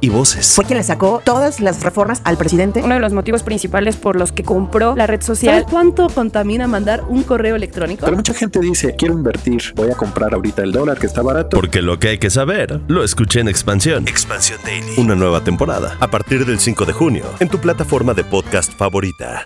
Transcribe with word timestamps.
y 0.00 0.08
voces. 0.08 0.54
Fue 0.54 0.64
quien 0.64 0.78
le 0.78 0.84
sacó 0.84 1.20
todas 1.24 1.60
las 1.60 1.82
reformas 1.82 2.20
al 2.24 2.36
presidente. 2.36 2.82
Uno 2.82 2.94
de 2.94 3.00
los 3.00 3.12
motivos 3.12 3.42
principales 3.42 3.96
por 3.96 4.16
los 4.16 4.32
que 4.32 4.42
compró 4.42 4.94
la 4.96 5.06
red 5.06 5.22
social. 5.22 5.54
¿Sabes 5.54 5.70
cuánto 5.70 6.08
contamina 6.08 6.66
mandar 6.66 7.04
un 7.08 7.22
correo 7.22 7.56
electrónico? 7.56 8.04
Pero 8.04 8.16
mucha 8.16 8.34
gente 8.34 8.60
dice, 8.60 8.94
quiero 8.96 9.14
invertir, 9.14 9.62
voy 9.76 9.90
a 9.90 9.94
comprar 9.94 10.34
ahorita 10.34 10.62
el 10.62 10.72
dólar 10.72 10.98
que 10.98 11.06
está 11.06 11.22
barato. 11.22 11.56
Porque 11.56 11.82
lo 11.82 11.98
que 11.98 12.08
hay 12.08 12.18
que 12.18 12.30
saber, 12.30 12.80
lo 12.88 13.04
escuché 13.04 13.40
en 13.40 13.48
Expansión. 13.48 14.06
Expansión 14.08 14.58
Daily. 14.64 14.94
Una 14.98 15.14
nueva 15.14 15.42
temporada, 15.42 15.96
a 16.00 16.08
partir 16.08 16.46
del 16.46 16.58
5 16.58 16.84
de 16.84 16.92
junio, 16.92 17.24
en 17.40 17.48
tu 17.48 17.58
plataforma 17.58 18.14
de 18.14 18.24
podcast 18.24 18.72
favorita. 18.72 19.42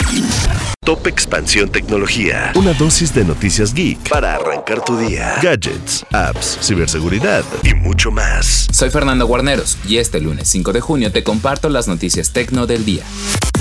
Top 0.84 1.06
Expansión 1.06 1.70
Tecnología. 1.70 2.52
Una 2.54 2.74
dosis 2.74 3.14
de 3.14 3.24
noticias 3.24 3.72
geek 3.72 4.10
para 4.10 4.34
arrancar 4.34 4.84
tu 4.84 4.98
día. 4.98 5.36
Gadgets, 5.42 6.04
apps, 6.12 6.58
ciberseguridad 6.60 7.42
y 7.62 7.72
mucho 7.72 8.10
más. 8.10 8.68
Soy 8.70 8.90
Fernando 8.90 9.26
Guarneros 9.26 9.78
y 9.88 9.96
este 9.96 10.20
lunes 10.20 10.46
5 10.48 10.74
de 10.74 10.82
junio 10.82 11.10
te 11.10 11.24
comparto 11.24 11.70
las 11.70 11.88
noticias 11.88 12.32
tecno 12.32 12.66
del 12.66 12.84
día. 12.84 13.04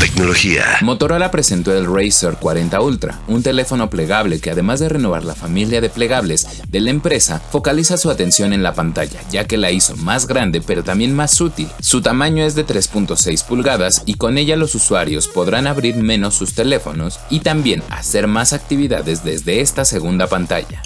Tecnología. 0.03 0.65
Motorola 0.81 1.31
presentó 1.31 1.73
el 1.73 1.85
Razer 1.85 2.35
40 2.35 2.81
Ultra, 2.81 3.21
un 3.29 3.41
teléfono 3.41 3.89
plegable 3.89 4.41
que 4.41 4.51
además 4.51 4.81
de 4.81 4.89
renovar 4.89 5.23
la 5.23 5.33
familia 5.33 5.79
de 5.79 5.89
plegables 5.89 6.45
de 6.67 6.81
la 6.81 6.89
empresa, 6.89 7.39
focaliza 7.39 7.95
su 7.95 8.11
atención 8.11 8.51
en 8.51 8.63
la 8.63 8.73
pantalla, 8.73 9.21
ya 9.31 9.47
que 9.47 9.55
la 9.55 9.71
hizo 9.71 9.95
más 9.95 10.27
grande 10.27 10.59
pero 10.59 10.83
también 10.83 11.15
más 11.15 11.39
útil. 11.39 11.69
Su 11.79 12.01
tamaño 12.01 12.43
es 12.43 12.53
de 12.53 12.67
3.6 12.67 13.45
pulgadas 13.45 14.03
y 14.05 14.15
con 14.15 14.37
ella 14.37 14.57
los 14.57 14.75
usuarios 14.75 15.29
podrán 15.29 15.67
abrir 15.67 15.95
menos 15.95 16.35
sus 16.35 16.53
teléfonos 16.53 17.21
y 17.29 17.39
también 17.39 17.81
hacer 17.89 18.27
más 18.27 18.51
actividades 18.51 19.23
desde 19.23 19.61
esta 19.61 19.85
segunda 19.85 20.27
pantalla. 20.27 20.81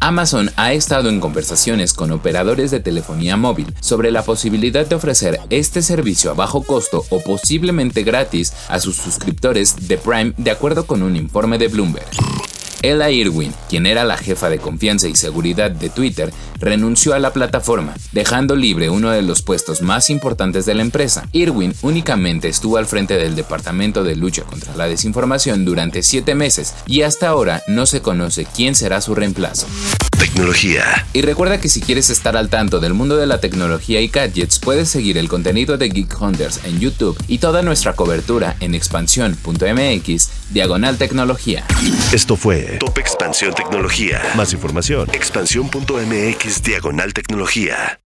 Amazon 0.00 0.50
ha 0.56 0.72
estado 0.72 1.08
en 1.08 1.20
conversaciones 1.20 1.92
con 1.92 2.10
operadores 2.12 2.70
de 2.70 2.80
telefonía 2.80 3.36
móvil 3.36 3.74
sobre 3.80 4.10
la 4.10 4.22
posibilidad 4.22 4.86
de 4.86 4.94
ofrecer 4.94 5.40
este 5.50 5.82
servicio 5.82 6.30
a 6.30 6.34
bajo 6.34 6.62
costo 6.62 7.04
o 7.10 7.20
posiblemente 7.20 8.02
gratis 8.02 8.52
a 8.68 8.80
sus 8.80 8.96
suscriptores 8.96 9.88
de 9.88 9.98
Prime 9.98 10.32
de 10.36 10.50
acuerdo 10.50 10.86
con 10.86 11.02
un 11.02 11.16
informe 11.16 11.58
de 11.58 11.68
Bloomberg. 11.68 12.06
Ella 12.82 13.10
Irwin, 13.10 13.52
quien 13.68 13.86
era 13.86 14.04
la 14.04 14.16
jefa 14.16 14.48
de 14.48 14.58
confianza 14.58 15.08
y 15.08 15.16
seguridad 15.16 15.70
de 15.70 15.90
Twitter, 15.90 16.32
renunció 16.58 17.14
a 17.14 17.18
la 17.18 17.32
plataforma, 17.32 17.94
dejando 18.12 18.56
libre 18.56 18.90
uno 18.90 19.10
de 19.10 19.22
los 19.22 19.42
puestos 19.42 19.82
más 19.82 20.10
importantes 20.10 20.66
de 20.66 20.74
la 20.74 20.82
empresa. 20.82 21.26
Irwin 21.32 21.74
únicamente 21.82 22.48
estuvo 22.48 22.76
al 22.76 22.86
frente 22.86 23.16
del 23.16 23.36
Departamento 23.36 24.04
de 24.04 24.16
Lucha 24.16 24.42
contra 24.42 24.76
la 24.76 24.86
Desinformación 24.86 25.64
durante 25.64 26.02
siete 26.02 26.34
meses 26.34 26.74
y 26.86 27.02
hasta 27.02 27.28
ahora 27.28 27.62
no 27.66 27.86
se 27.86 28.00
conoce 28.02 28.46
quién 28.46 28.74
será 28.74 29.00
su 29.00 29.14
reemplazo. 29.14 29.66
Tecnología. 30.36 31.06
Y 31.14 31.22
recuerda 31.22 31.58
que 31.62 31.70
si 31.70 31.80
quieres 31.80 32.10
estar 32.10 32.36
al 32.36 32.50
tanto 32.50 32.78
del 32.78 32.92
mundo 32.92 33.16
de 33.16 33.24
la 33.24 33.40
tecnología 33.40 34.02
y 34.02 34.08
gadgets, 34.08 34.58
puedes 34.58 34.90
seguir 34.90 35.16
el 35.16 35.30
contenido 35.30 35.78
de 35.78 35.88
Geek 35.88 36.20
Hunters 36.20 36.60
en 36.64 36.78
YouTube 36.78 37.16
y 37.26 37.38
toda 37.38 37.62
nuestra 37.62 37.94
cobertura 37.94 38.54
en 38.60 38.74
expansión.mx, 38.74 40.30
diagonal 40.50 40.98
tecnología. 40.98 41.64
Esto 42.12 42.36
fue 42.36 42.76
Top 42.78 42.98
Expansión 42.98 43.54
Tecnología. 43.54 44.20
Más 44.36 44.52
información, 44.52 45.08
expansión.mx, 45.10 46.62
diagonal 46.62 47.14
tecnología. 47.14 47.98